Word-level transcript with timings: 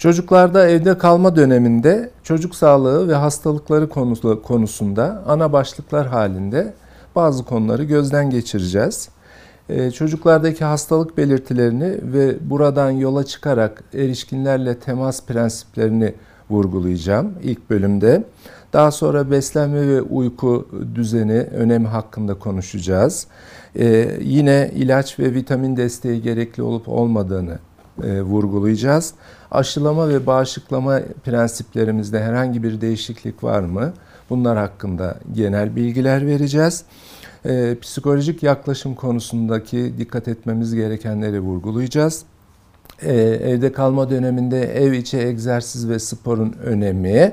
Çocuklarda 0.00 0.68
evde 0.68 0.98
kalma 0.98 1.36
döneminde 1.36 2.10
çocuk 2.22 2.54
sağlığı 2.54 3.08
ve 3.08 3.14
hastalıkları 3.14 3.88
konusunda 4.42 5.22
ana 5.26 5.52
başlıklar 5.52 6.06
halinde 6.06 6.74
bazı 7.16 7.44
konuları 7.44 7.84
gözden 7.84 8.30
geçireceğiz. 8.30 9.08
Ee, 9.68 9.90
çocuklardaki 9.90 10.64
hastalık 10.64 11.16
belirtilerini 11.16 11.98
ve 12.02 12.50
buradan 12.50 12.90
yola 12.90 13.24
çıkarak 13.24 13.84
erişkinlerle 13.94 14.78
temas 14.78 15.26
prensiplerini 15.26 16.14
vurgulayacağım 16.50 17.32
ilk 17.42 17.70
bölümde. 17.70 18.24
Daha 18.72 18.90
sonra 18.90 19.30
beslenme 19.30 19.88
ve 19.88 20.02
uyku 20.02 20.68
düzeni 20.94 21.40
önemi 21.40 21.86
hakkında 21.86 22.34
konuşacağız. 22.34 23.26
Ee, 23.76 24.18
yine 24.20 24.70
ilaç 24.74 25.18
ve 25.18 25.34
vitamin 25.34 25.76
desteği 25.76 26.22
gerekli 26.22 26.62
olup 26.62 26.88
olmadığını 26.88 27.58
e, 28.02 28.22
vurgulayacağız. 28.22 29.14
Aşılama 29.50 30.08
ve 30.08 30.26
bağışıklama 30.26 31.00
prensiplerimizde 31.24 32.22
herhangi 32.22 32.62
bir 32.62 32.80
değişiklik 32.80 33.44
var 33.44 33.60
mı? 33.60 33.92
Bunlar 34.30 34.58
hakkında 34.58 35.18
genel 35.34 35.76
bilgiler 35.76 36.26
vereceğiz. 36.26 36.84
E, 37.44 37.76
psikolojik 37.82 38.42
yaklaşım 38.42 38.94
konusundaki 38.94 39.94
dikkat 39.98 40.28
etmemiz 40.28 40.74
gerekenleri 40.74 41.40
vurgulayacağız. 41.40 42.22
E, 43.02 43.12
evde 43.22 43.72
kalma 43.72 44.10
döneminde 44.10 44.62
ev 44.62 44.92
içi 44.92 45.18
egzersiz 45.18 45.88
ve 45.88 45.98
sporun 45.98 46.52
önemi. 46.52 47.32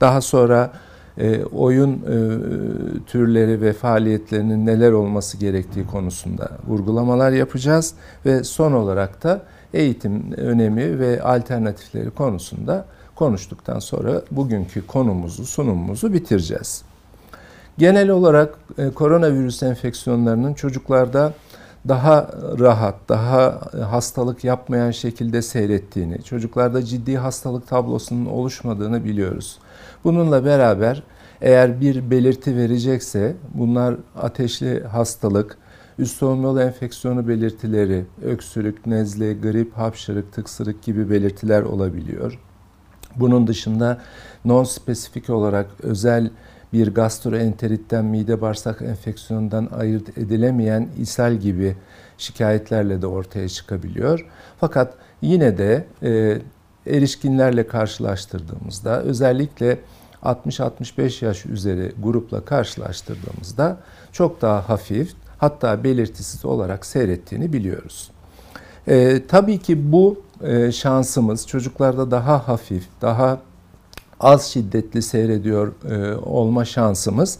Daha 0.00 0.20
sonra 0.20 0.72
e, 1.18 1.44
oyun 1.44 1.92
e, 1.92 2.16
türleri 3.06 3.60
ve 3.60 3.72
faaliyetlerinin 3.72 4.66
neler 4.66 4.92
olması 4.92 5.36
gerektiği 5.36 5.86
konusunda 5.86 6.50
vurgulamalar 6.66 7.32
yapacağız 7.32 7.94
ve 8.26 8.44
son 8.44 8.72
olarak 8.72 9.22
da 9.22 9.42
eğitim 9.74 10.32
önemi 10.36 10.98
ve 10.98 11.22
alternatifleri 11.22 12.10
konusunda 12.10 12.84
konuştuktan 13.14 13.78
sonra 13.78 14.22
bugünkü 14.30 14.86
konumuzu, 14.86 15.44
sunumumuzu 15.46 16.12
bitireceğiz. 16.12 16.82
Genel 17.78 18.08
olarak 18.08 18.58
e, 18.78 18.90
koronavirüs 18.90 19.62
enfeksiyonlarının 19.62 20.54
çocuklarda 20.54 21.32
daha 21.88 22.30
rahat, 22.58 22.94
daha 23.08 23.60
hastalık 23.90 24.44
yapmayan 24.44 24.90
şekilde 24.90 25.42
seyrettiğini, 25.42 26.22
çocuklarda 26.22 26.84
ciddi 26.84 27.16
hastalık 27.16 27.68
tablosunun 27.68 28.26
oluşmadığını 28.26 29.04
biliyoruz. 29.04 29.58
Bununla 30.04 30.44
beraber 30.44 31.02
eğer 31.40 31.80
bir 31.80 32.10
belirti 32.10 32.56
verecekse 32.56 33.36
bunlar 33.54 33.94
ateşli 34.16 34.84
hastalık, 34.84 35.58
üst 35.98 36.16
solunum 36.16 36.58
enfeksiyonu 36.58 37.28
belirtileri, 37.28 38.04
öksürük, 38.24 38.86
nezle, 38.86 39.34
grip, 39.34 39.72
hapşırık, 39.76 40.32
tıksırık 40.32 40.82
gibi 40.82 41.10
belirtiler 41.10 41.62
olabiliyor. 41.62 42.38
Bunun 43.16 43.46
dışında 43.46 44.00
non-spesifik 44.44 45.32
olarak 45.32 45.66
özel 45.82 46.30
bir 46.72 46.94
gastroenteritten 46.94 48.04
mide 48.04 48.40
bağırsak 48.40 48.82
enfeksiyonundan 48.82 49.68
ayırt 49.78 50.18
edilemeyen 50.18 50.88
ishal 50.98 51.34
gibi 51.34 51.76
şikayetlerle 52.18 53.02
de 53.02 53.06
ortaya 53.06 53.48
çıkabiliyor. 53.48 54.26
Fakat 54.60 54.94
yine 55.22 55.58
de 55.58 55.86
e, 56.02 56.38
erişkinlerle 56.86 57.66
karşılaştırdığımızda 57.66 59.02
özellikle 59.02 59.78
60-65 60.22 61.24
yaş 61.24 61.46
üzeri 61.46 61.92
grupla 62.02 62.44
karşılaştırdığımızda 62.44 63.78
çok 64.12 64.42
daha 64.42 64.68
hafif 64.68 65.23
hatta 65.44 65.84
belirtisiz 65.84 66.44
olarak 66.44 66.86
seyrettiğini 66.86 67.52
biliyoruz. 67.52 68.10
E, 68.88 69.26
tabii 69.26 69.58
ki 69.58 69.92
bu 69.92 70.22
e, 70.42 70.72
şansımız 70.72 71.46
çocuklarda 71.46 72.10
daha 72.10 72.48
hafif, 72.48 72.84
daha 73.02 73.38
az 74.20 74.44
şiddetli 74.44 75.02
seyrediyor 75.02 75.72
e, 75.90 76.16
olma 76.16 76.64
şansımız 76.64 77.38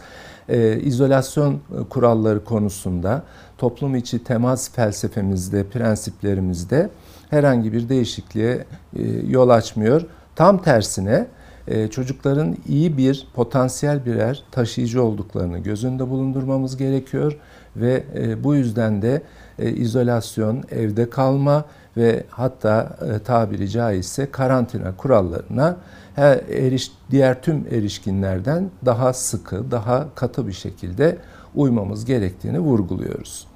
e, 0.48 0.80
izolasyon 0.80 1.60
kuralları 1.90 2.44
konusunda 2.44 3.22
toplum 3.58 3.96
içi 3.96 4.24
temas 4.24 4.70
felsefemizde, 4.70 5.64
prensiplerimizde 5.64 6.90
herhangi 7.30 7.72
bir 7.72 7.88
değişikliğe 7.88 8.64
e, 8.96 9.02
yol 9.28 9.48
açmıyor. 9.48 10.06
Tam 10.36 10.62
tersine 10.62 11.26
e, 11.68 11.88
çocukların 11.88 12.56
iyi 12.68 12.96
bir 12.96 13.26
potansiyel 13.34 14.06
birer 14.06 14.42
taşıyıcı 14.50 15.02
olduklarını 15.02 15.58
göz 15.58 15.84
önünde 15.84 16.10
bulundurmamız 16.10 16.76
gerekiyor 16.76 17.36
ve 17.76 18.04
e, 18.14 18.44
bu 18.44 18.54
yüzden 18.54 19.02
de 19.02 19.22
e, 19.58 19.70
izolasyon, 19.70 20.64
evde 20.70 21.10
kalma 21.10 21.64
ve 21.96 22.24
hatta 22.30 22.96
e, 23.14 23.18
tabiri 23.18 23.70
caizse 23.70 24.30
karantina 24.30 24.96
kurallarına 24.96 25.76
her 26.14 26.36
eriş, 26.36 26.92
diğer 27.10 27.42
tüm 27.42 27.66
erişkinlerden 27.70 28.70
daha 28.84 29.12
sıkı, 29.12 29.70
daha 29.70 30.06
katı 30.14 30.46
bir 30.46 30.52
şekilde 30.52 31.18
uymamız 31.54 32.04
gerektiğini 32.04 32.58
vurguluyoruz. 32.58 33.46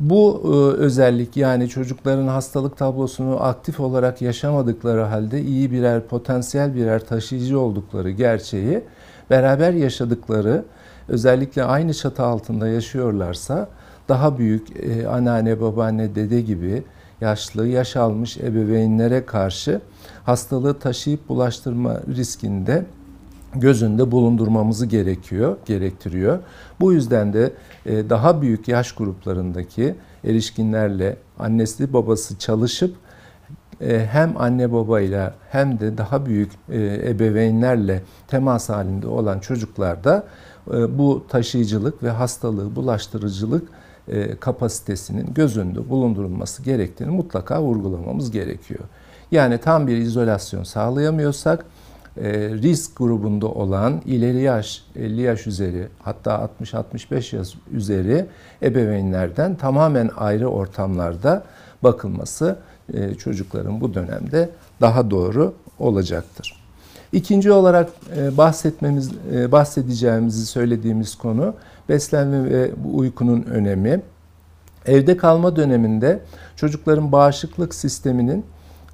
Bu 0.00 0.42
e, 0.44 0.82
özellik 0.82 1.36
yani 1.36 1.68
çocukların 1.68 2.26
hastalık 2.26 2.76
tablosunu 2.76 3.42
aktif 3.44 3.80
olarak 3.80 4.22
yaşamadıkları 4.22 5.02
halde 5.02 5.42
iyi 5.42 5.72
birer 5.72 6.06
potansiyel 6.06 6.74
birer 6.74 7.06
taşıyıcı 7.06 7.60
oldukları 7.60 8.10
gerçeği 8.10 8.84
beraber 9.30 9.72
yaşadıkları 9.72 10.64
özellikle 11.08 11.64
aynı 11.64 11.94
çatı 11.94 12.22
altında 12.22 12.68
yaşıyorlarsa 12.68 13.68
daha 14.08 14.38
büyük 14.38 14.84
e, 14.84 15.08
anneanne, 15.08 15.60
babaanne, 15.60 16.14
dede 16.14 16.40
gibi 16.40 16.82
yaşlı, 17.20 17.66
yaş 17.66 17.96
almış 17.96 18.36
ebeveynlere 18.36 19.26
karşı 19.26 19.80
hastalığı 20.24 20.78
taşıyıp 20.78 21.28
bulaştırma 21.28 22.00
riskinde 22.16 22.84
gözünde 23.54 24.10
bulundurmamızı 24.10 24.86
gerekiyor, 24.86 25.56
gerektiriyor. 25.66 26.38
Bu 26.80 26.92
yüzden 26.92 27.32
de 27.32 27.52
e, 27.86 28.10
daha 28.10 28.42
büyük 28.42 28.68
yaş 28.68 28.92
gruplarındaki 28.92 29.94
erişkinlerle 30.24 31.16
annesi 31.38 31.92
babası 31.92 32.38
çalışıp 32.38 32.94
e, 33.80 34.06
hem 34.06 34.36
anne 34.36 34.72
babayla 34.72 35.34
hem 35.50 35.80
de 35.80 35.98
daha 35.98 36.26
büyük 36.26 36.52
e, 36.68 37.10
ebeveynlerle 37.10 38.02
temas 38.28 38.68
halinde 38.68 39.06
olan 39.06 39.38
çocuklarda 39.38 40.26
bu 40.88 41.24
taşıyıcılık 41.28 42.02
ve 42.02 42.10
hastalığı 42.10 42.76
bulaştırıcılık 42.76 43.68
kapasitesinin 44.40 45.34
göz 45.34 45.56
önünde 45.56 45.88
bulundurulması 45.88 46.62
gerektiğini 46.62 47.10
mutlaka 47.10 47.62
vurgulamamız 47.62 48.30
gerekiyor. 48.30 48.80
Yani 49.30 49.58
tam 49.58 49.86
bir 49.86 49.96
izolasyon 49.96 50.64
sağlayamıyorsak 50.64 51.64
e, 52.16 52.48
risk 52.48 52.96
grubunda 52.96 53.46
olan 53.46 54.02
ileri 54.06 54.42
yaş, 54.42 54.84
50 54.96 55.20
yaş 55.20 55.46
üzeri 55.46 55.88
hatta 56.02 56.50
60-65 56.62 57.36
yaş 57.36 57.54
üzeri 57.72 58.26
ebeveynlerden 58.62 59.54
tamamen 59.54 60.10
ayrı 60.16 60.48
ortamlarda 60.48 61.44
bakılması 61.82 62.56
e, 62.94 63.14
çocukların 63.14 63.80
bu 63.80 63.94
dönemde 63.94 64.50
daha 64.80 65.10
doğru 65.10 65.54
olacaktır. 65.78 66.57
İkinci 67.12 67.52
olarak 67.52 67.90
e, 68.16 68.36
bahsetmemiz, 68.36 69.12
bahsedeceğimizi 69.52 70.46
söylediğimiz 70.46 71.14
konu 71.14 71.54
beslenme 71.88 72.44
ve 72.50 72.70
uykunun 72.94 73.42
önemi. 73.42 74.02
Evde 74.86 75.16
kalma 75.16 75.56
döneminde 75.56 76.20
çocukların 76.56 77.12
bağışıklık 77.12 77.74
sisteminin 77.74 78.44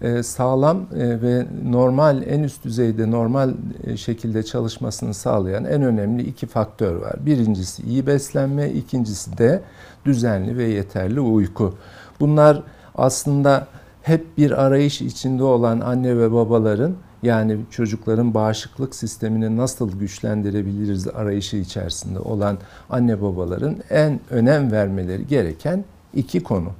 e, 0.02 0.22
sağlam 0.22 0.76
e, 0.76 1.22
ve 1.22 1.46
normal 1.64 2.22
en 2.22 2.42
üst 2.42 2.64
düzeyde 2.64 3.10
normal 3.10 3.54
e, 3.84 3.96
şekilde 3.96 4.42
çalışmasını 4.42 5.14
sağlayan 5.14 5.64
en 5.64 5.82
önemli 5.82 6.22
iki 6.22 6.46
faktör 6.46 6.96
var. 6.96 7.26
Birincisi 7.26 7.82
iyi 7.82 8.06
beslenme, 8.06 8.70
ikincisi 8.70 9.38
de 9.38 9.62
düzenli 10.04 10.58
ve 10.58 10.64
yeterli 10.64 11.20
uyku. 11.20 11.74
Bunlar 12.20 12.62
aslında 12.94 13.66
hep 14.02 14.38
bir 14.38 14.64
arayış 14.64 15.02
içinde 15.02 15.44
olan 15.44 15.80
anne 15.80 16.18
ve 16.18 16.32
babaların 16.32 16.94
yani 17.24 17.58
çocukların 17.70 18.34
bağışıklık 18.34 18.94
sistemini 18.94 19.56
nasıl 19.56 19.98
güçlendirebiliriz 19.98 21.08
arayışı 21.08 21.56
içerisinde 21.56 22.18
olan 22.18 22.58
anne 22.90 23.22
babaların 23.22 23.76
en 23.90 24.20
önem 24.30 24.72
vermeleri 24.72 25.26
gereken 25.26 25.84
iki 26.14 26.42
konu. 26.42 26.70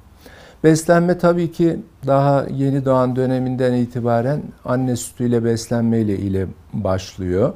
Beslenme 0.63 1.17
tabii 1.17 1.51
ki 1.51 1.79
daha 2.07 2.45
yeni 2.51 2.85
doğan 2.85 3.15
döneminden 3.15 3.73
itibaren 3.73 4.41
anne 4.65 4.95
sütüyle 4.95 5.43
beslenme 5.43 5.99
ile 5.99 6.17
ile 6.17 6.47
başlıyor. 6.73 7.53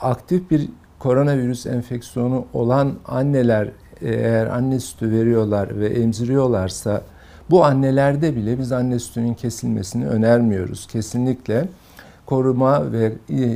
Aktif 0.00 0.50
bir 0.50 0.68
koronavirüs 0.98 1.66
enfeksiyonu 1.66 2.44
olan 2.52 2.94
anneler 3.06 3.68
eğer 4.00 4.46
anne 4.46 4.80
sütü 4.80 5.10
veriyorlar 5.10 5.80
ve 5.80 5.88
emziriyorlarsa 5.88 7.02
bu 7.50 7.64
annelerde 7.64 8.36
bile 8.36 8.58
biz 8.58 8.72
anne 8.72 8.98
sütünün 8.98 9.34
kesilmesini 9.34 10.06
önermiyoruz. 10.06 10.86
Kesinlikle 10.86 11.68
koruma 12.28 12.92
ve 12.92 13.12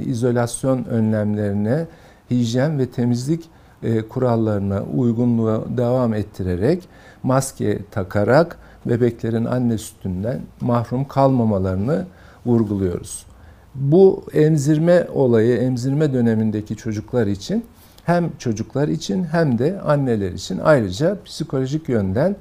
izolasyon 0.07 0.85
önlemlerine, 0.85 1.87
hijyen 2.31 2.79
ve 2.79 2.87
temizlik 2.87 3.45
e, 3.83 4.03
kurallarına 4.03 4.83
uygunluğa 4.83 5.63
devam 5.77 6.15
ettirerek 6.15 6.89
maske 7.23 7.79
takarak 7.91 8.59
bebeklerin 8.87 9.45
anne 9.45 9.79
sütünden 9.79 10.41
mahrum 10.61 11.05
kalmamalarını 11.05 12.07
vurguluyoruz. 12.47 13.27
Bu 13.75 14.25
emzirme 14.33 15.07
olayı, 15.15 15.57
emzirme 15.57 16.13
dönemindeki 16.13 16.77
çocuklar 16.77 17.27
için 17.27 17.65
hem 18.05 18.31
çocuklar 18.39 18.89
için 18.89 19.25
hem 19.25 19.59
de 19.59 19.81
anneler 19.81 20.33
için 20.33 20.59
ayrıca 20.59 21.17
psikolojik 21.25 21.89
yönden 21.89 22.37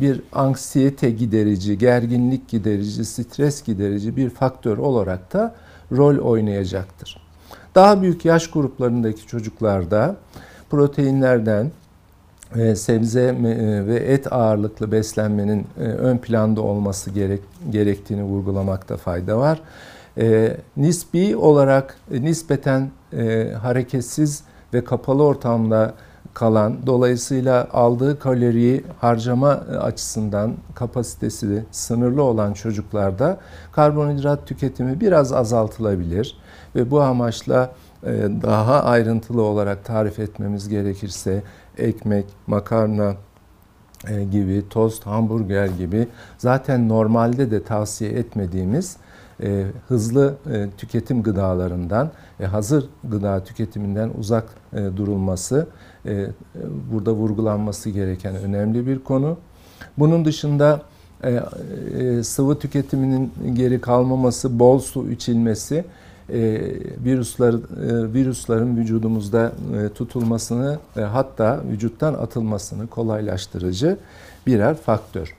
bir 0.00 0.22
anksiyete 0.32 1.10
giderici, 1.10 1.78
gerginlik 1.78 2.48
giderici, 2.48 3.04
stres 3.04 3.62
giderici 3.62 4.16
bir 4.16 4.30
faktör 4.30 4.78
olarak 4.78 5.32
da 5.32 5.54
rol 5.92 6.18
oynayacaktır. 6.18 7.20
Daha 7.74 8.02
büyük 8.02 8.24
yaş 8.24 8.50
gruplarındaki 8.50 9.26
çocuklarda 9.26 10.16
proteinlerden, 10.70 11.70
e, 12.54 12.76
sebze 12.76 13.22
e, 13.22 13.86
ve 13.86 13.96
et 13.96 14.32
ağırlıklı 14.32 14.92
beslenmenin 14.92 15.66
e, 15.80 15.82
ön 15.82 16.18
planda 16.18 16.60
olması 16.60 17.10
gerek, 17.10 17.40
gerektiğini 17.70 18.22
vurgulamakta 18.22 18.96
fayda 18.96 19.38
var. 19.38 19.60
Nisbi 20.76 21.36
olarak 21.36 21.98
nispeten 22.10 22.90
hareketsiz 23.62 24.42
ve 24.74 24.84
kapalı 24.84 25.22
ortamda 25.22 25.94
kalan, 26.36 26.86
dolayısıyla 26.86 27.68
aldığı 27.72 28.18
kaloriyi 28.18 28.84
harcama 29.00 29.48
açısından 29.80 30.54
kapasitesi 30.74 31.64
sınırlı 31.70 32.22
olan 32.22 32.52
çocuklarda 32.52 33.36
karbonhidrat 33.72 34.46
tüketimi 34.46 35.00
biraz 35.00 35.32
azaltılabilir 35.32 36.38
ve 36.74 36.90
bu 36.90 37.02
amaçla 37.02 37.70
daha 38.42 38.82
ayrıntılı 38.82 39.42
olarak 39.42 39.84
tarif 39.84 40.18
etmemiz 40.18 40.68
gerekirse 40.68 41.42
ekmek, 41.78 42.26
makarna 42.46 43.14
e, 44.08 44.24
gibi, 44.24 44.68
tost, 44.70 45.06
hamburger 45.06 45.66
gibi 45.66 46.08
zaten 46.38 46.88
normalde 46.88 47.50
de 47.50 47.62
tavsiye 47.62 48.10
etmediğimiz 48.10 48.96
e, 49.42 49.66
hızlı 49.88 50.34
e, 50.52 50.66
tüketim 50.78 51.22
gıdalarından, 51.22 52.10
e, 52.40 52.46
hazır 52.46 52.88
gıda 53.04 53.44
tüketiminden 53.44 54.10
uzak 54.18 54.44
e, 54.72 54.96
durulması 54.96 55.68
e, 56.06 56.26
burada 56.92 57.12
vurgulanması 57.12 57.90
gereken 57.90 58.36
önemli 58.36 58.86
bir 58.86 58.98
konu. 58.98 59.36
Bunun 59.98 60.24
dışında 60.24 60.82
e, 61.22 61.40
e, 61.98 62.22
sıvı 62.22 62.58
tüketiminin 62.58 63.32
geri 63.54 63.80
kalmaması, 63.80 64.58
bol 64.58 64.78
su 64.78 65.10
içilmesi 65.10 65.84
e, 66.28 66.62
virüsler 67.04 67.54
e, 67.54 68.12
virüslerin 68.12 68.76
vücudumuzda 68.76 69.52
e, 69.76 69.88
tutulmasını 69.88 70.78
e, 70.96 71.00
hatta 71.00 71.60
vücuttan 71.70 72.14
atılmasını 72.14 72.86
kolaylaştırıcı 72.86 73.96
birer 74.46 74.74
faktör. 74.74 75.36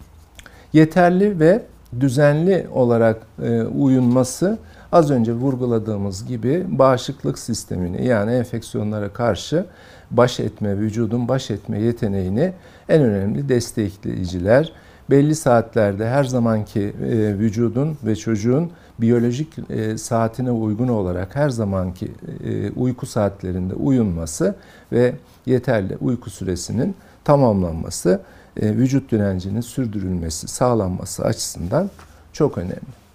Yeterli 0.73 1.39
ve 1.39 1.63
düzenli 1.99 2.67
olarak 2.73 3.21
e, 3.43 3.61
uyunması 3.61 4.57
az 4.91 5.11
önce 5.11 5.33
vurguladığımız 5.33 6.25
gibi 6.25 6.65
bağışıklık 6.67 7.39
sistemini 7.39 8.05
yani 8.05 8.31
enfeksiyonlara 8.31 9.13
karşı 9.13 9.65
baş 10.11 10.39
etme, 10.39 10.77
vücudun 10.77 11.27
baş 11.27 11.51
etme 11.51 11.81
yeteneğini 11.81 12.53
en 12.89 13.01
önemli 13.01 13.49
destekleyiciler. 13.49 14.73
Belli 15.09 15.35
saatlerde 15.35 16.09
her 16.09 16.23
zamanki 16.23 16.81
e, 16.81 17.37
vücudun 17.37 17.97
ve 18.05 18.15
çocuğun 18.15 18.71
biyolojik 18.99 19.53
e, 19.69 19.97
saatine 19.97 20.51
uygun 20.51 20.87
olarak 20.87 21.35
her 21.35 21.49
zamanki 21.49 22.11
e, 22.43 22.71
uyku 22.71 23.05
saatlerinde 23.05 23.73
uyunması 23.73 24.55
ve 24.91 25.15
yeterli 25.45 25.97
uyku 26.01 26.29
süresinin 26.29 26.95
tamamlanması, 27.23 28.21
e, 28.61 28.75
vücut 28.75 29.11
direncinin 29.11 29.61
sürdürülmesi, 29.61 30.47
sağlanması 30.47 31.23
açısından 31.23 31.89
çok 32.33 32.57
önemli. 32.57 33.06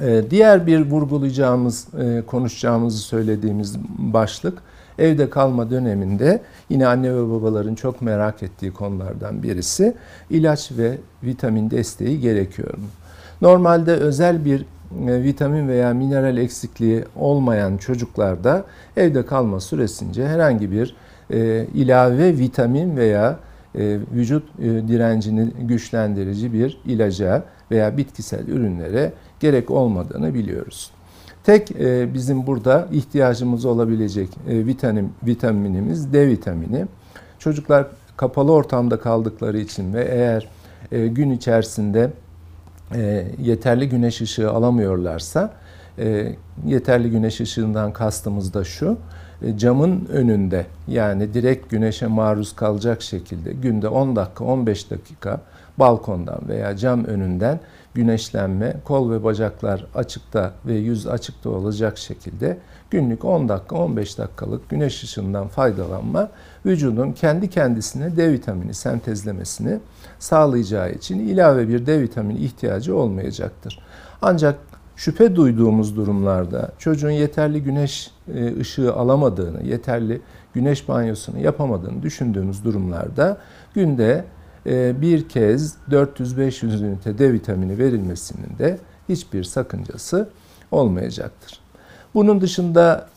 E, 0.00 0.30
diğer 0.30 0.66
bir 0.66 0.90
vurgulayacağımız, 0.90 1.86
e, 1.98 2.22
konuşacağımızı 2.26 2.98
söylediğimiz 2.98 3.78
başlık 3.98 4.62
evde 4.98 5.30
kalma 5.30 5.70
döneminde 5.70 6.40
yine 6.68 6.86
anne 6.86 7.14
ve 7.14 7.30
babaların 7.30 7.74
çok 7.74 8.02
merak 8.02 8.42
ettiği 8.42 8.72
konulardan 8.72 9.42
birisi 9.42 9.94
ilaç 10.30 10.72
ve 10.72 10.98
vitamin 11.22 11.70
desteği 11.70 12.20
gerekiyor 12.20 12.74
mu? 12.74 12.84
Normalde 13.42 13.92
özel 13.92 14.44
bir 14.44 14.60
e, 15.08 15.22
vitamin 15.22 15.68
veya 15.68 15.94
mineral 15.94 16.36
eksikliği 16.36 17.04
olmayan 17.16 17.76
çocuklarda 17.76 18.64
evde 18.96 19.26
kalma 19.26 19.60
süresince 19.60 20.26
herhangi 20.26 20.70
bir 20.70 20.96
e, 21.32 21.66
ilave 21.74 22.38
vitamin 22.38 22.96
veya 22.96 23.38
vücut 24.14 24.58
direncini 24.58 25.50
güçlendirici 25.60 26.52
bir 26.52 26.80
ilaca 26.86 27.44
veya 27.70 27.96
bitkisel 27.96 28.48
ürünlere 28.48 29.12
gerek 29.40 29.70
olmadığını 29.70 30.34
biliyoruz. 30.34 30.90
Tek 31.44 31.70
e, 31.70 32.14
bizim 32.14 32.46
burada 32.46 32.88
ihtiyacımız 32.92 33.64
olabilecek 33.64 34.28
e, 34.48 34.66
vitamin 34.66 35.12
vitaminimiz 35.26 36.12
D 36.12 36.28
vitamini. 36.28 36.86
Çocuklar 37.38 37.86
kapalı 38.16 38.52
ortamda 38.52 39.00
kaldıkları 39.00 39.58
için 39.58 39.94
ve 39.94 40.04
eğer 40.04 40.48
e, 40.92 41.06
gün 41.06 41.30
içerisinde 41.30 42.10
yeterli 43.38 43.88
güneş 43.88 44.20
ışığı 44.20 44.50
alamıyorlarsa 44.50 45.52
yeterli 46.66 47.10
güneş 47.10 47.40
ışığından 47.40 47.92
kastımız 47.92 48.54
da 48.54 48.64
şu 48.64 48.98
camın 49.56 50.06
önünde 50.12 50.66
yani 50.88 51.34
direkt 51.34 51.70
güneşe 51.70 52.06
maruz 52.06 52.56
kalacak 52.56 53.02
şekilde 53.02 53.52
günde 53.52 53.88
10 53.88 54.16
dakika 54.16 54.44
15 54.44 54.90
dakika 54.90 55.40
balkondan 55.78 56.48
veya 56.48 56.76
cam 56.76 57.04
önünden 57.04 57.60
güneşlenme, 57.94 58.76
kol 58.84 59.10
ve 59.10 59.24
bacaklar 59.24 59.86
açıkta 59.94 60.52
ve 60.66 60.74
yüz 60.74 61.06
açıkta 61.06 61.50
olacak 61.50 61.98
şekilde 61.98 62.58
günlük 62.90 63.24
10 63.24 63.48
dakika 63.48 63.76
15 63.76 64.18
dakikalık 64.18 64.70
güneş 64.70 65.02
ışığından 65.04 65.48
faydalanma 65.48 66.28
vücudun 66.66 67.12
kendi 67.12 67.50
kendisine 67.50 68.16
D 68.16 68.32
vitamini 68.32 68.74
sentezlemesini 68.74 69.78
sağlayacağı 70.18 70.92
için 70.92 71.18
ilave 71.18 71.68
bir 71.68 71.86
D 71.86 72.00
vitamini 72.00 72.38
ihtiyacı 72.38 72.96
olmayacaktır. 72.96 73.78
Ancak 74.22 74.58
şüphe 74.96 75.36
duyduğumuz 75.36 75.96
durumlarda 75.96 76.72
çocuğun 76.78 77.10
yeterli 77.10 77.62
güneş 77.62 78.10
e, 78.34 78.60
ışığı 78.60 78.94
alamadığını, 78.94 79.62
yeterli 79.62 80.20
güneş 80.54 80.88
banyosunu 80.88 81.38
yapamadığını 81.38 82.02
düşündüğümüz 82.02 82.64
durumlarda 82.64 83.38
günde 83.74 84.24
bir 84.66 85.28
kez 85.28 85.76
400-500 85.90 86.84
ünite 86.84 87.18
D 87.18 87.32
vitamini 87.32 87.78
verilmesinin 87.78 88.58
de 88.58 88.78
hiçbir 89.08 89.44
sakıncası 89.44 90.28
olmayacaktır. 90.70 91.60
Bunun 92.14 92.40
dışında 92.40 93.08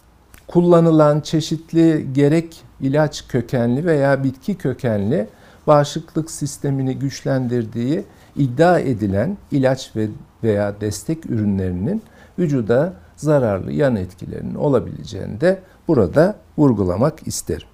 kullanılan 0.48 1.20
çeşitli 1.20 2.08
gerek 2.14 2.62
ilaç 2.82 3.28
kökenli 3.28 3.86
veya 3.86 4.24
bitki 4.24 4.56
kökenli 4.56 5.28
bağışıklık 5.68 6.32
sistemini 6.32 7.00
güçlendirdiği 7.00 8.06
iddia 8.36 8.80
edilen 8.80 9.38
ilaç 9.52 9.96
ve 9.96 10.08
veya 10.44 10.82
destek 10.82 11.26
ürünlerinin 11.26 12.04
vücuda 12.40 12.94
zararlı 13.16 13.72
yan 13.72 13.96
etkilerinin 13.96 14.56
olabileceğini 14.56 15.42
de 15.42 15.62
burada 15.88 16.36
vurgulamak 16.58 17.28
isterim. 17.28 17.68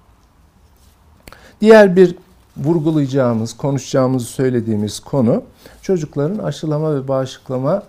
Diğer 1.60 1.96
bir 1.96 2.16
vurgulayacağımız, 2.60 3.56
konuşacağımızı 3.56 4.26
söylediğimiz 4.26 5.00
konu 5.00 5.42
çocukların 5.82 6.38
aşılama 6.38 6.94
ve 6.94 7.08
bağışıklama 7.08 7.82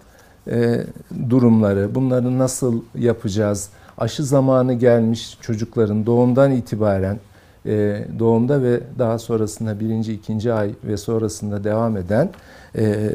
e, 0.47 0.83
durumları. 1.29 1.95
Bunları 1.95 2.39
nasıl 2.39 2.81
yapacağız? 2.95 3.69
Aşı 3.97 4.23
zamanı 4.23 4.73
gelmiş 4.73 5.37
çocukların 5.41 6.05
doğumdan 6.05 6.51
itibaren 6.51 7.19
e, 7.65 8.05
doğumda 8.19 8.61
ve 8.61 8.79
daha 8.99 9.19
sonrasında 9.19 9.79
birinci, 9.79 10.13
ikinci 10.13 10.53
ay 10.53 10.71
ve 10.83 10.97
sonrasında 10.97 11.63
devam 11.63 11.97
eden 11.97 12.29
e, 12.77 13.11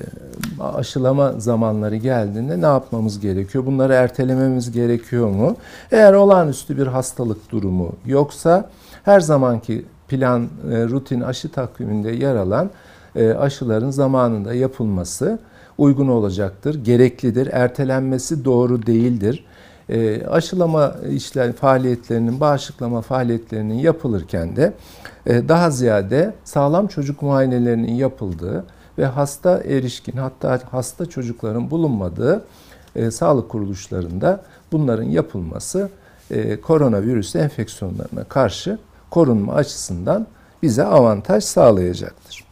aşılama 0.61 1.33
zamanları 1.33 1.97
geldiğinde 1.97 2.61
ne 2.61 2.67
yapmamız 2.67 3.21
gerekiyor? 3.21 3.67
Bunları 3.67 3.93
ertelememiz 3.93 4.73
gerekiyor 4.73 5.29
mu? 5.29 5.57
Eğer 5.93 6.13
olağanüstü 6.13 6.77
bir 6.79 6.87
hastalık 6.87 7.51
durumu 7.51 7.93
yoksa 8.07 8.71
her 9.05 9.21
zamanki 9.21 9.85
plan, 10.09 10.43
e, 10.43 10.85
rutin 10.85 11.21
aşı 11.21 11.49
takviminde 11.49 12.11
yer 12.11 12.37
alan 12.37 12.71
e, 13.17 13.31
aşıların 13.31 13.91
zamanında 13.91 14.55
yapılması 14.55 15.39
uygun 15.79 16.09
olacaktır, 16.09 16.85
gereklidir. 16.85 17.49
Ertelenmesi 17.53 18.45
doğru 18.45 18.87
değildir. 18.87 19.45
E, 19.89 20.27
aşılama 20.27 20.95
işler 21.11 21.53
faaliyetlerinin, 21.53 22.41
bağışıklama 22.41 23.03
faaliyetlerinin 23.03 23.75
yapılırken 23.75 24.57
de 24.57 24.73
daha 25.27 25.71
ziyade 25.71 26.35
sağlam 26.45 26.87
çocuk 26.87 27.23
muayenelerinin 27.23 27.95
yapıldığı 27.95 28.65
ve 28.99 29.07
hasta 29.07 29.59
erişkin 29.65 30.17
hatta 30.17 30.61
hasta 30.71 31.07
çocukların 31.07 31.71
bulunmadığı 31.71 32.45
sağlık 33.11 33.49
kuruluşlarında 33.49 34.43
bunların 34.73 35.05
yapılması 35.05 35.91
koronavirüs 36.63 37.37
enfeksiyonlarına 37.37 38.25
karşı 38.25 38.79
korunma 39.17 39.55
açısından 39.55 40.27
bize 40.63 40.85
avantaj 40.85 41.45
sağlayacaktır. 41.45 42.45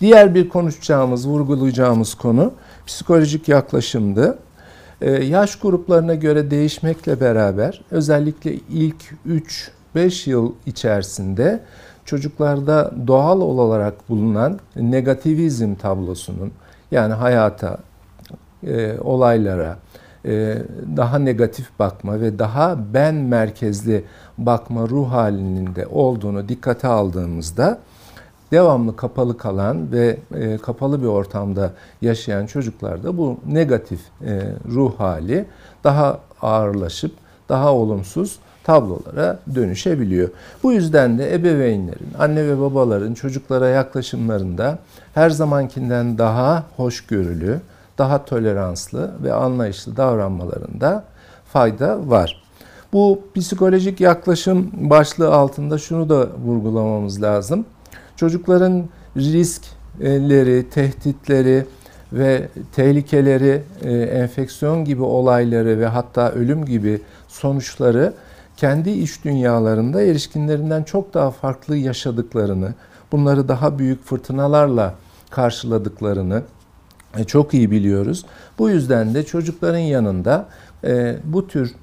Diğer 0.00 0.34
bir 0.34 0.48
konuşacağımız, 0.48 1.28
vurgulayacağımız 1.28 2.14
konu 2.14 2.52
psikolojik 2.86 3.48
yaklaşımdı. 3.48 4.38
Ee, 5.00 5.10
yaş 5.10 5.56
gruplarına 5.58 6.14
göre 6.14 6.50
değişmekle 6.50 7.20
beraber 7.20 7.82
özellikle 7.90 8.54
ilk 8.54 9.14
3-5 9.94 10.30
yıl 10.30 10.52
içerisinde 10.66 11.60
çocuklarda 12.04 12.94
doğal 13.06 13.40
olarak 13.40 14.08
bulunan 14.08 14.60
negativizm 14.76 15.74
tablosunun 15.74 16.52
yani 16.90 17.14
hayata, 17.14 17.78
e, 18.66 18.98
olaylara 18.98 19.78
e, 20.26 20.58
daha 20.96 21.18
negatif 21.18 21.78
bakma 21.78 22.20
ve 22.20 22.38
daha 22.38 22.78
ben 22.94 23.14
merkezli 23.14 24.04
bakma 24.38 24.88
ruh 24.88 25.12
halinde 25.12 25.86
olduğunu 25.86 26.48
dikkate 26.48 26.88
aldığımızda 26.88 27.78
devamlı 28.52 28.96
kapalı 28.96 29.38
kalan 29.38 29.92
ve 29.92 30.18
e, 30.34 30.58
kapalı 30.58 31.02
bir 31.02 31.06
ortamda 31.06 31.72
yaşayan 32.02 32.46
çocuklarda 32.46 33.16
bu 33.16 33.36
negatif 33.46 34.00
e, 34.26 34.42
ruh 34.74 35.00
hali 35.00 35.44
daha 35.84 36.20
ağırlaşıp 36.42 37.12
daha 37.48 37.74
olumsuz 37.74 38.38
tablolara 38.64 39.38
dönüşebiliyor. 39.54 40.28
Bu 40.62 40.72
yüzden 40.72 41.18
de 41.18 41.34
ebeveynlerin, 41.34 42.08
anne 42.18 42.46
ve 42.46 42.60
babaların 42.60 43.14
çocuklara 43.14 43.68
yaklaşımlarında 43.68 44.78
her 45.14 45.30
zamankinden 45.30 46.18
daha 46.18 46.64
hoşgörülü, 46.76 47.60
daha 47.98 48.24
toleranslı 48.24 49.10
ve 49.22 49.32
anlayışlı 49.32 49.96
davranmalarında 49.96 51.04
fayda 51.52 52.08
var. 52.08 52.45
Bu 52.96 53.20
psikolojik 53.34 54.00
yaklaşım 54.00 54.70
başlığı 54.72 55.34
altında 55.34 55.78
şunu 55.78 56.08
da 56.08 56.28
vurgulamamız 56.44 57.22
lazım. 57.22 57.66
Çocukların 58.16 58.84
riskleri, 59.16 60.70
tehditleri 60.70 61.66
ve 62.12 62.48
tehlikeleri, 62.72 63.62
e, 63.82 63.92
enfeksiyon 63.92 64.84
gibi 64.84 65.02
olayları 65.02 65.78
ve 65.78 65.86
hatta 65.86 66.30
ölüm 66.30 66.64
gibi 66.64 67.00
sonuçları 67.28 68.12
kendi 68.56 68.90
iş 68.90 69.24
dünyalarında 69.24 70.02
erişkinlerinden 70.02 70.82
çok 70.82 71.14
daha 71.14 71.30
farklı 71.30 71.76
yaşadıklarını, 71.76 72.74
bunları 73.12 73.48
daha 73.48 73.78
büyük 73.78 74.04
fırtınalarla 74.04 74.94
karşıladıklarını 75.30 76.42
e, 77.18 77.24
çok 77.24 77.54
iyi 77.54 77.70
biliyoruz. 77.70 78.24
Bu 78.58 78.70
yüzden 78.70 79.14
de 79.14 79.22
çocukların 79.22 79.78
yanında 79.78 80.48
e, 80.86 81.16
bu 81.24 81.48
tür 81.48 81.74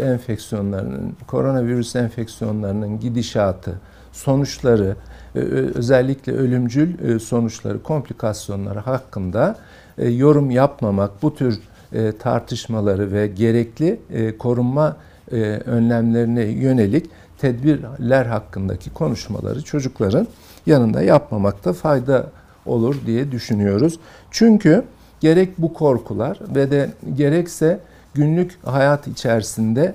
enfeksiyonların, 0.00 1.16
koronavirüs 1.26 1.96
enfeksiyonlarının 1.96 3.00
gidişatı, 3.00 3.80
sonuçları, 4.12 4.96
e, 5.34 5.38
özellikle 5.74 6.32
ölümcül 6.32 7.08
e, 7.08 7.18
sonuçları, 7.18 7.82
komplikasyonları 7.82 8.78
hakkında 8.78 9.56
e, 9.98 10.08
yorum 10.08 10.50
yapmamak, 10.50 11.22
bu 11.22 11.34
tür 11.34 11.60
tartışmaları 12.18 13.12
ve 13.12 13.26
gerekli 13.26 14.00
korunma 14.38 14.96
önlemlerine 15.66 16.42
yönelik 16.42 17.10
tedbirler 17.38 18.26
hakkındaki 18.26 18.90
konuşmaları 18.90 19.62
çocukların 19.62 20.26
yanında 20.66 21.02
yapmamakta 21.02 21.72
fayda 21.72 22.26
olur 22.66 22.96
diye 23.06 23.32
düşünüyoruz. 23.32 23.98
Çünkü 24.30 24.84
gerek 25.20 25.58
bu 25.58 25.72
korkular 25.72 26.38
ve 26.54 26.70
de 26.70 26.90
gerekse 27.16 27.80
günlük 28.14 28.58
hayat 28.64 29.06
içerisinde 29.06 29.94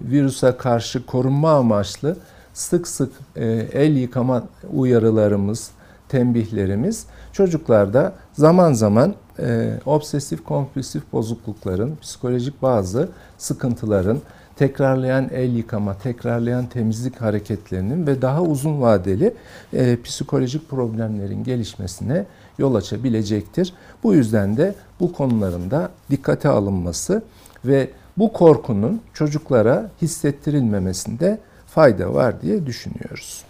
virüse 0.00 0.56
karşı 0.56 1.06
korunma 1.06 1.50
amaçlı 1.50 2.16
sık 2.52 2.88
sık 2.88 3.12
e, 3.36 3.46
el 3.72 3.96
yıkama 3.96 4.44
uyarılarımız, 4.72 5.70
tembihlerimiz 6.08 7.06
çocuklarda 7.32 8.12
zaman 8.32 8.72
zaman 8.72 9.14
e, 9.38 9.72
obsesif 9.86 10.44
kompulsif 10.44 11.12
bozuklukların, 11.12 11.96
psikolojik 12.02 12.62
bazı 12.62 13.08
sıkıntıların, 13.38 14.18
tekrarlayan 14.56 15.28
el 15.32 15.56
yıkama, 15.56 15.94
tekrarlayan 15.94 16.66
temizlik 16.66 17.20
hareketlerinin 17.20 18.06
ve 18.06 18.22
daha 18.22 18.42
uzun 18.42 18.80
vadeli 18.80 19.34
e, 19.72 20.02
psikolojik 20.02 20.70
problemlerin 20.70 21.44
gelişmesine 21.44 22.26
yol 22.58 22.74
açabilecektir. 22.74 23.74
Bu 24.02 24.14
yüzden 24.14 24.56
de 24.56 24.74
bu 25.00 25.12
konularında 25.12 25.90
dikkate 26.10 26.48
alınması 26.48 27.22
ve 27.64 27.90
bu 28.16 28.32
korkunun 28.32 29.00
çocuklara 29.14 29.90
hissettirilmemesinde 30.02 31.38
fayda 31.66 32.14
var 32.14 32.42
diye 32.42 32.66
düşünüyoruz. 32.66 33.44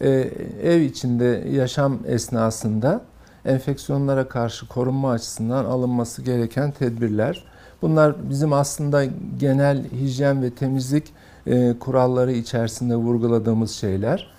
Ee, 0.00 0.30
ev 0.62 0.80
içinde 0.80 1.44
yaşam 1.50 1.98
esnasında 2.06 3.00
enfeksiyonlara 3.44 4.28
karşı 4.28 4.68
korunma 4.68 5.10
açısından 5.10 5.64
alınması 5.64 6.22
gereken 6.22 6.70
tedbirler. 6.70 7.44
Bunlar 7.82 8.30
bizim 8.30 8.52
aslında 8.52 9.04
genel 9.38 9.90
hijyen 9.90 10.42
ve 10.42 10.50
temizlik 10.50 11.12
e, 11.46 11.74
kuralları 11.80 12.32
içerisinde 12.32 12.96
vurguladığımız 12.96 13.70
şeyler. 13.70 14.30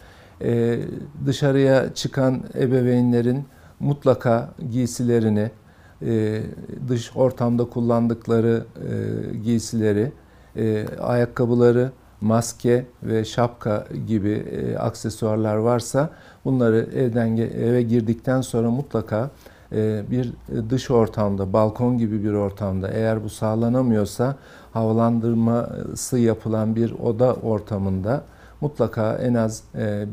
E, 0.42 0.80
dışarıya 1.26 1.94
çıkan 1.94 2.44
ebeveynlerin 2.56 3.46
mutlaka 3.82 4.50
giysilerini, 4.72 5.52
e, 6.02 6.42
dış 6.88 7.12
ortamda 7.16 7.66
kullandıkları 7.66 8.66
e, 8.76 9.38
giysileri, 9.38 10.12
e, 10.56 10.86
ayakkabıları, 11.00 11.92
maske 12.22 12.86
ve 13.04 13.26
şapka 13.26 13.88
gibi 14.08 14.46
aksesuarlar 14.80 15.56
varsa 15.56 16.10
bunları 16.46 16.90
evden 16.96 17.38
eve 17.38 17.82
girdikten 17.82 18.42
sonra 18.42 18.72
mutlaka 18.72 19.30
bir 20.12 20.34
dış 20.70 20.92
ortamda, 20.92 21.54
balkon 21.54 21.98
gibi 21.98 22.24
bir 22.24 22.34
ortamda 22.34 22.88
eğer 22.92 23.24
bu 23.24 23.30
sağlanamıyorsa 23.30 24.36
havalandırması 24.74 26.20
yapılan 26.20 26.76
bir 26.76 26.92
oda 26.92 27.34
ortamında 27.34 28.24
mutlaka 28.62 29.14
en 29.14 29.34
az 29.34 29.64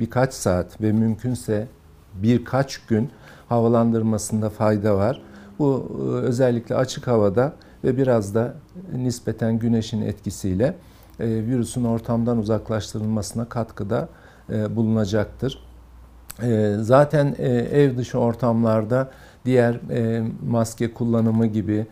birkaç 0.01 0.35
saat 0.35 0.81
ve 0.81 0.93
mümkünse 0.93 1.67
birkaç 2.15 2.79
gün 2.79 3.11
havalandırmasında 3.49 4.51
fayda 4.51 4.97
var. 4.97 5.23
Bu 5.59 5.93
e, 5.99 6.03
özellikle 6.03 6.75
açık 6.75 7.07
havada 7.07 7.53
ve 7.85 7.97
biraz 7.97 8.35
da 8.35 8.55
nispeten 8.97 9.59
güneşin 9.59 10.03
etkisiyle 10.03 10.75
e, 11.21 11.27
virüsün 11.27 11.85
ortamdan 11.85 12.39
uzaklaştırılmasına 12.39 13.45
katkıda 13.45 14.09
e, 14.51 14.77
bulunacaktır. 14.77 15.69
Zaten 16.81 17.35
ev 17.73 17.97
dışı 17.97 18.19
ortamlarda 18.19 19.11
diğer 19.45 19.81
maske 20.49 20.95
kullanımı 20.95 21.47
gibi 21.47 21.87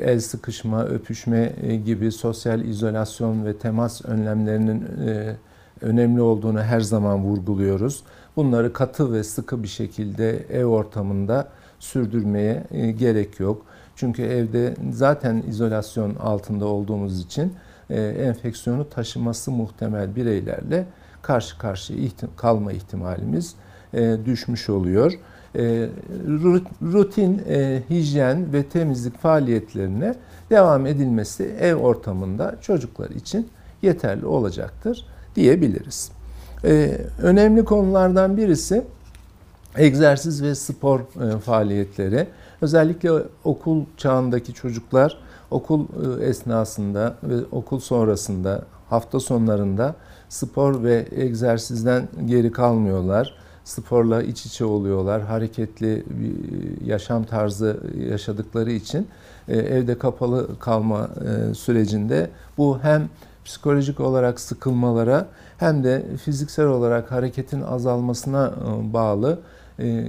el 0.00 0.20
sıkışma, 0.20 0.84
öpüşme 0.84 1.52
gibi 1.84 2.12
sosyal 2.12 2.60
izolasyon 2.60 3.44
ve 3.44 3.58
temas 3.58 4.04
önlemlerinin 4.04 4.84
önemli 5.80 6.20
olduğunu 6.20 6.62
her 6.62 6.80
zaman 6.80 7.24
vurguluyoruz. 7.24 8.04
Bunları 8.36 8.72
katı 8.72 9.12
ve 9.12 9.24
sıkı 9.24 9.62
bir 9.62 9.68
şekilde 9.68 10.38
ev 10.38 10.64
ortamında 10.64 11.48
sürdürmeye 11.78 12.64
gerek 12.98 13.40
yok. 13.40 13.66
Çünkü 13.96 14.22
evde 14.22 14.74
zaten 14.92 15.42
izolasyon 15.48 16.14
altında 16.14 16.66
olduğumuz 16.66 17.20
için 17.20 17.52
e, 17.90 18.02
enfeksiyonu 18.02 18.88
taşıması 18.88 19.50
muhtemel 19.50 20.16
bireylerle 20.16 20.86
karşı 21.22 21.58
karşıya 21.58 21.98
ihtim 21.98 22.28
kalma 22.36 22.72
ihtimalimiz 22.72 23.54
e, 23.94 24.16
düşmüş 24.24 24.70
oluyor. 24.70 25.12
E, 25.56 25.88
rutin 26.82 27.38
hijyen 27.90 28.52
ve 28.52 28.62
temizlik 28.62 29.18
faaliyetlerine 29.18 30.14
devam 30.50 30.86
edilmesi 30.86 31.44
ev 31.60 31.74
ortamında 31.74 32.56
çocuklar 32.60 33.10
için 33.10 33.48
yeterli 33.82 34.26
olacaktır 34.26 35.06
diyebiliriz. 35.36 36.13
Önemli 37.22 37.64
konulardan 37.64 38.36
birisi 38.36 38.84
egzersiz 39.76 40.42
ve 40.42 40.54
spor 40.54 41.00
faaliyetleri. 41.44 42.26
Özellikle 42.60 43.10
okul 43.44 43.84
çağındaki 43.96 44.54
çocuklar 44.54 45.18
okul 45.50 45.86
e, 46.20 46.24
esnasında 46.24 47.14
ve 47.22 47.34
okul 47.52 47.78
sonrasında 47.78 48.62
hafta 48.90 49.20
sonlarında 49.20 49.94
spor 50.28 50.82
ve 50.82 51.06
egzersizden 51.16 52.08
geri 52.26 52.52
kalmıyorlar. 52.52 53.34
Sporla 53.64 54.22
iç 54.22 54.46
içe 54.46 54.64
oluyorlar. 54.64 55.22
Hareketli 55.22 56.04
bir 56.10 56.86
yaşam 56.86 57.24
tarzı 57.24 57.76
yaşadıkları 58.10 58.72
için 58.72 59.08
e, 59.48 59.58
evde 59.58 59.98
kapalı 59.98 60.58
kalma 60.58 61.08
e, 61.50 61.54
sürecinde 61.54 62.30
bu 62.58 62.78
hem 62.82 63.08
psikolojik 63.44 64.00
olarak 64.00 64.40
sıkılmalara 64.40 65.26
hem 65.58 65.84
de 65.84 66.16
fiziksel 66.24 66.66
olarak 66.66 67.12
hareketin 67.12 67.60
azalmasına 67.60 68.52
bağlı 68.92 69.38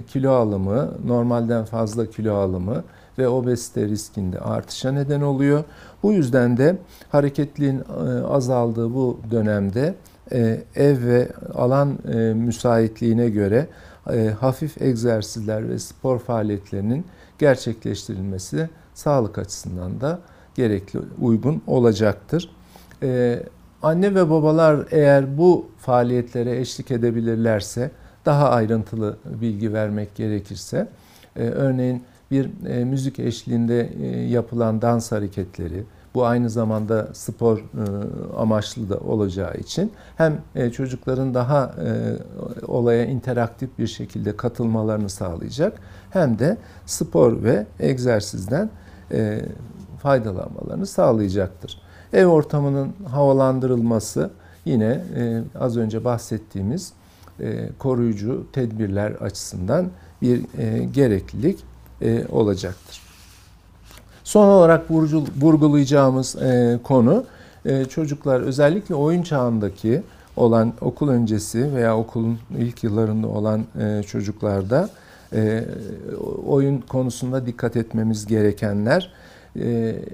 kilo 0.07 0.31
alımı, 0.31 0.91
normalden 1.05 1.65
fazla 1.65 2.05
kilo 2.05 2.35
alımı 2.35 2.83
ve 3.17 3.27
obezite 3.27 3.87
riskinde 3.87 4.39
artışa 4.39 4.91
neden 4.91 5.21
oluyor. 5.21 5.63
Bu 6.03 6.11
yüzden 6.11 6.57
de 6.57 6.77
hareketliğin 7.09 7.79
e, 7.79 8.23
azaldığı 8.27 8.93
bu 8.93 9.19
dönemde 9.31 9.95
e, 10.31 10.63
ev 10.75 11.05
ve 11.05 11.29
alan 11.55 11.97
e, 12.13 12.17
müsaitliğine 12.33 13.29
göre 13.29 13.67
hafif 14.39 14.81
egzersizler 14.81 15.69
ve 15.69 15.79
spor 15.79 16.19
faaliyetlerinin 16.19 17.05
gerçekleştirilmesi 17.39 18.69
sağlık 18.93 19.37
açısından 19.37 20.01
da 20.01 20.19
gerekli, 20.55 20.99
uygun 21.21 21.61
olacaktır. 21.67 22.49
Ee, 23.03 23.43
anne 23.83 24.15
ve 24.15 24.29
babalar 24.29 24.87
eğer 24.91 25.37
bu 25.37 25.65
faaliyetlere 25.77 26.59
eşlik 26.59 26.91
edebilirlerse, 26.91 27.91
daha 28.25 28.49
ayrıntılı 28.49 29.17
bilgi 29.25 29.73
vermek 29.73 30.15
gerekirse, 30.15 30.87
e, 31.35 31.43
örneğin 31.43 32.03
bir 32.31 32.67
e, 32.67 32.85
müzik 32.85 33.19
eşliğinde 33.19 33.89
e, 34.01 34.07
yapılan 34.07 34.81
dans 34.81 35.11
hareketleri, 35.11 35.83
bu 36.15 36.25
aynı 36.25 36.49
zamanda 36.49 37.07
spor 37.13 37.63
amaçlı 38.37 38.89
da 38.89 38.97
olacağı 38.97 39.53
için 39.53 39.91
hem 40.17 40.41
çocukların 40.71 41.33
daha 41.33 41.75
olaya 42.67 43.05
interaktif 43.05 43.69
bir 43.79 43.87
şekilde 43.87 44.37
katılmalarını 44.37 45.09
sağlayacak 45.09 45.79
hem 46.09 46.39
de 46.39 46.57
spor 46.85 47.43
ve 47.43 47.65
egzersizden 47.79 48.69
faydalanmalarını 49.99 50.85
sağlayacaktır. 50.85 51.84
Ev 52.15 52.25
ortamının 52.25 52.93
havalandırılması 53.09 54.31
yine 54.65 55.03
az 55.59 55.77
önce 55.77 56.03
bahsettiğimiz 56.05 56.93
koruyucu 57.79 58.45
tedbirler 58.53 59.11
açısından 59.11 59.89
bir 60.21 60.41
gereklilik 60.93 61.59
olacaktır. 62.29 63.05
Son 64.25 64.47
olarak 64.47 64.91
vurgulayacağımız 65.41 66.35
e, 66.35 66.79
konu 66.83 67.23
e, 67.65 67.85
çocuklar 67.85 68.41
özellikle 68.41 68.95
oyun 68.95 69.23
çağındaki 69.23 70.03
olan 70.35 70.73
okul 70.81 71.09
öncesi 71.09 71.75
veya 71.75 71.97
okulun 71.97 72.39
ilk 72.57 72.83
yıllarında 72.83 73.27
olan 73.27 73.65
e, 73.79 74.03
çocuklarda 74.03 74.89
oyun 76.47 76.77
konusunda 76.77 77.45
dikkat 77.45 77.75
etmemiz 77.75 78.25
gerekenler 78.25 79.11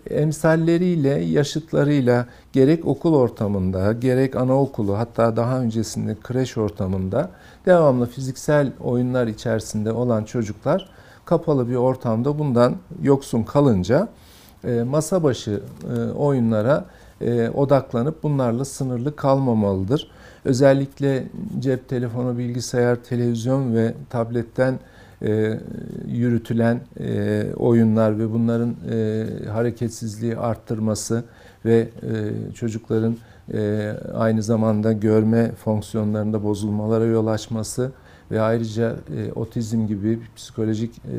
emsalleriyle, 0.09 1.09
yaşıtlarıyla 1.09 2.25
gerek 2.53 2.87
okul 2.87 3.13
ortamında, 3.13 3.93
gerek 3.93 4.35
anaokulu 4.35 4.97
hatta 4.97 5.35
daha 5.35 5.59
öncesinde 5.59 6.15
kreş 6.23 6.57
ortamında 6.57 7.29
devamlı 7.65 8.05
fiziksel 8.05 8.71
oyunlar 8.79 9.27
içerisinde 9.27 9.91
olan 9.91 10.23
çocuklar 10.23 10.89
kapalı 11.25 11.69
bir 11.69 11.75
ortamda 11.75 12.39
bundan 12.39 12.75
yoksun 13.01 13.43
kalınca 13.43 14.07
e, 14.63 14.83
masa 14.83 15.23
başı 15.23 15.63
e, 15.95 16.11
oyunlara 16.11 16.85
e, 17.21 17.49
odaklanıp 17.49 18.23
bunlarla 18.23 18.65
sınırlı 18.65 19.15
kalmamalıdır. 19.15 20.11
Özellikle 20.45 21.27
cep 21.59 21.89
telefonu, 21.89 22.37
bilgisayar, 22.37 22.95
televizyon 22.95 23.75
ve 23.75 23.93
tabletten 24.09 24.79
e, 25.21 25.59
yürütülen 26.07 26.81
e, 26.99 27.45
oyunlar 27.55 28.19
ve 28.19 28.31
bunların 28.31 28.75
e, 28.91 29.25
hareketsizliği 29.49 30.37
arttırması 30.37 31.23
ve 31.65 31.77
e, 31.79 32.53
çocukların 32.53 33.17
e, 33.53 33.91
aynı 34.13 34.43
zamanda 34.43 34.93
görme 34.93 35.51
fonksiyonlarında 35.51 36.43
bozulmalara 36.43 37.05
yol 37.05 37.27
açması 37.27 37.91
ve 38.31 38.41
ayrıca 38.41 38.95
e, 39.17 39.31
otizm 39.31 39.87
gibi 39.87 40.19
psikolojik 40.35 40.97
e, 40.97 41.17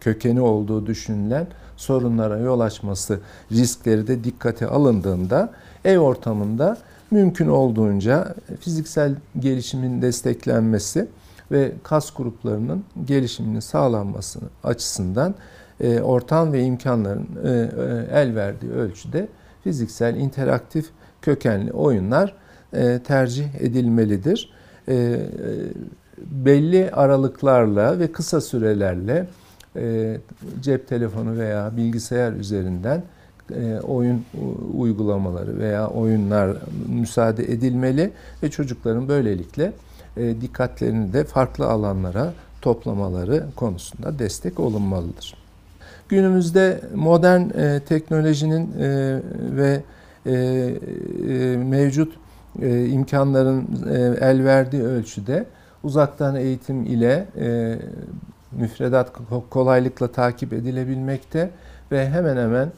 kökeni 0.00 0.40
olduğu 0.40 0.86
düşünülen 0.86 1.46
sorunlara 1.76 2.38
yol 2.38 2.60
açması 2.60 3.20
riskleri 3.52 4.06
de 4.06 4.24
dikkate 4.24 4.66
alındığında 4.66 5.52
ev 5.84 5.98
ortamında 5.98 6.78
mümkün 7.10 7.48
olduğunca 7.48 8.34
fiziksel 8.60 9.14
gelişimin 9.38 10.02
desteklenmesi 10.02 11.08
ve 11.50 11.72
kas 11.82 12.14
gruplarının 12.14 12.84
gelişiminin 13.04 13.60
sağlanması 13.60 14.40
açısından 14.64 15.34
e, 15.80 16.00
ortam 16.00 16.52
ve 16.52 16.62
imkanların 16.62 17.28
e, 17.44 17.50
e, 17.50 18.20
el 18.20 18.34
verdiği 18.34 18.72
ölçüde 18.72 19.28
fiziksel 19.64 20.16
interaktif 20.16 20.90
kökenli 21.22 21.72
oyunlar 21.72 22.34
tercih 23.04 23.54
edilmelidir. 23.54 24.52
Belli 26.18 26.90
aralıklarla 26.90 27.98
ve 27.98 28.12
kısa 28.12 28.40
sürelerle 28.40 29.26
cep 30.60 30.88
telefonu 30.88 31.38
veya 31.38 31.76
bilgisayar 31.76 32.32
üzerinden 32.32 33.02
oyun 33.82 34.24
uygulamaları 34.76 35.58
veya 35.58 35.88
oyunlar 35.88 36.56
müsaade 36.88 37.44
edilmeli 37.44 38.10
ve 38.42 38.50
çocukların 38.50 39.08
böylelikle 39.08 39.72
e, 40.16 40.40
dikkatlerini 40.40 41.12
de 41.12 41.24
farklı 41.24 41.66
alanlara 41.66 42.32
toplamaları 42.62 43.46
konusunda 43.56 44.18
destek 44.18 44.60
olunmalıdır. 44.60 45.34
Günümüzde 46.08 46.80
modern 46.94 47.58
e, 47.58 47.80
teknolojinin 47.80 48.72
e, 48.78 49.20
ve 49.56 49.82
mevcut 51.56 52.14
imkanların 52.88 53.66
el 54.20 54.44
verdiği 54.44 54.82
ölçüde 54.82 55.46
uzaktan 55.82 56.36
eğitim 56.36 56.82
ile 56.82 57.26
e, 57.40 57.78
müfredat 58.52 59.12
kolaylıkla 59.50 60.12
takip 60.12 60.52
edilebilmekte 60.52 61.50
ve 61.92 62.08
hemen 62.10 62.36
hemen 62.36 62.68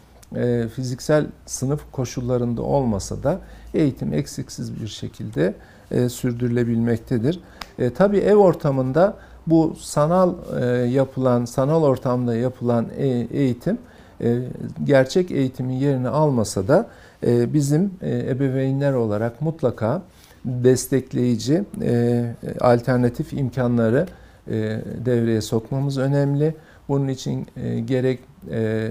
fiziksel 0.68 1.26
sınıf 1.46 1.80
koşullarında 1.92 2.62
olmasa 2.62 3.22
da 3.22 3.40
eğitim 3.74 4.12
eksiksiz 4.12 4.82
bir 4.82 4.88
şekilde 4.88 5.54
e, 5.90 6.08
sürdürülebilmektedir. 6.08 7.40
E, 7.78 7.90
tabii 7.90 8.18
ev 8.18 8.36
ortamında 8.36 9.16
bu 9.46 9.76
sanal 9.80 10.34
e, 10.60 10.64
yapılan, 10.66 11.44
sanal 11.44 11.82
ortamda 11.82 12.36
yapılan 12.36 12.86
e, 12.98 13.06
eğitim 13.32 13.78
e, 14.20 14.38
gerçek 14.84 15.30
eğitimin 15.30 15.74
yerini 15.74 16.08
almasa 16.08 16.68
da 16.68 16.86
e, 17.26 17.52
bizim 17.52 17.90
e, 18.02 18.18
ebeveynler 18.18 18.92
olarak 18.92 19.42
mutlaka 19.42 20.02
destekleyici 20.44 21.64
e, 21.82 22.24
alternatif 22.60 23.32
imkanları 23.32 24.06
e, 24.50 24.80
devreye 25.04 25.40
sokmamız 25.40 25.98
önemli. 25.98 26.54
Bunun 26.88 27.08
için 27.08 27.46
e, 27.56 27.80
gerek 27.80 28.20
e, 28.50 28.90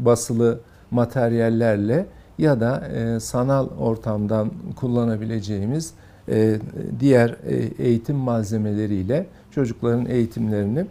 basılı 0.00 0.60
materyallerle 0.90 2.06
ya 2.38 2.60
da 2.60 2.82
sanal 3.20 3.68
ortamdan 3.78 4.50
kullanabileceğimiz 4.76 5.92
diğer 7.00 7.36
eğitim 7.78 8.16
malzemeleriyle 8.16 9.26
çocukların 9.50 10.06
eğitimlerini 10.06 10.86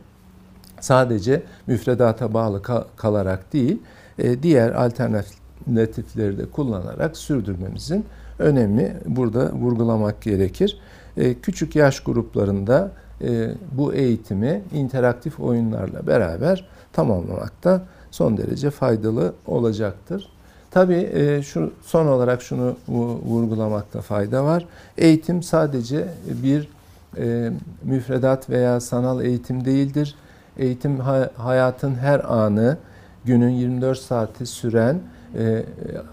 sadece 0.80 1.43
müfredata 1.67 2.34
bağlı 2.34 2.62
kalarak 2.98 3.54
değil, 3.54 3.82
diğer 4.41 4.71
alternatifleri 4.71 6.38
de 6.38 6.45
kullanarak 6.45 7.17
sürdürmemizin 7.17 8.06
önemli 8.39 8.93
burada 9.06 9.52
vurgulamak 9.54 10.21
gerekir. 10.21 10.80
Küçük 11.41 11.76
yaş 11.76 12.00
gruplarında 12.00 12.91
e, 13.21 13.52
bu 13.71 13.93
eğitimi 13.93 14.62
interaktif 14.74 15.39
oyunlarla 15.39 16.08
beraber 16.08 16.67
tamamlamakta 16.93 17.86
son 18.12 18.38
derece 18.38 18.69
faydalı 18.69 19.34
olacaktır. 19.48 20.30
Tabii 20.75 21.09
e, 21.13 21.41
şu 21.41 21.73
son 21.81 22.07
olarak 22.07 22.41
şunu 22.41 22.75
vurgulamakta 23.25 24.01
fayda 24.01 24.43
var. 24.43 24.65
Eğitim 24.97 25.43
sadece 25.43 26.07
bir 26.43 26.69
e, 27.17 27.51
müfredat 27.83 28.49
veya 28.49 28.79
sanal 28.79 29.25
eğitim 29.25 29.65
değildir. 29.65 30.15
Eğitim 30.57 30.99
hayatın 31.38 31.95
her 31.95 32.33
anı, 32.33 32.77
günün 33.25 33.49
24 33.49 33.99
saati 33.99 34.45
süren 34.45 34.99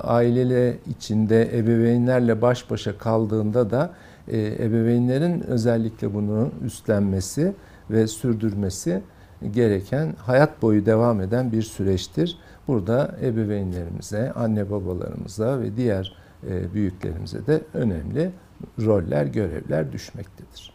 ailele 0.00 0.76
içinde 0.90 1.58
ebeveynlerle 1.58 2.42
baş 2.42 2.70
başa 2.70 2.98
kaldığında 2.98 3.70
da 3.70 3.90
e, 4.28 4.46
ebeveynlerin 4.46 5.40
özellikle 5.40 6.14
bunu 6.14 6.50
üstlenmesi 6.64 7.52
ve 7.90 8.06
sürdürmesi 8.06 9.02
gereken 9.50 10.14
hayat 10.18 10.62
boyu 10.62 10.86
devam 10.86 11.20
eden 11.20 11.52
bir 11.52 11.62
süreçtir. 11.62 12.38
Burada 12.68 13.16
ebeveynlerimize, 13.22 14.32
anne 14.32 14.70
babalarımıza 14.70 15.60
ve 15.60 15.76
diğer 15.76 16.16
e, 16.48 16.74
büyüklerimize 16.74 17.46
de 17.46 17.62
önemli 17.74 18.30
roller, 18.78 19.26
görevler 19.26 19.92
düşmektedir. 19.92 20.71